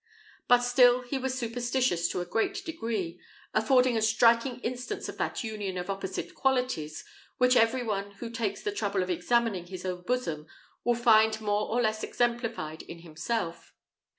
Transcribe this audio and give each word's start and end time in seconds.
But 0.47 0.61
still 0.61 1.01
he 1.03 1.19
was 1.19 1.37
superstitious 1.37 2.07
to 2.07 2.21
a 2.21 2.25
great 2.25 2.65
degree, 2.65 3.19
affording 3.53 3.95
a 3.95 4.01
striking 4.01 4.59
instance 4.61 5.07
of 5.07 5.19
that 5.19 5.43
union 5.43 5.77
of 5.77 5.91
opposite 5.91 6.33
qualities, 6.33 7.05
which 7.37 7.55
every 7.55 7.83
one 7.83 8.13
who 8.13 8.31
takes 8.31 8.63
the 8.63 8.71
trouble 8.71 9.03
of 9.03 9.11
examining 9.11 9.67
his 9.67 9.85
own 9.85 10.01
bosom 10.01 10.47
will 10.83 10.95
find 10.95 11.39
more 11.39 11.67
or 11.69 11.79
less 11.79 12.01
exemplified 12.01 12.81
in 12.81 13.03
himself. 13.03 13.75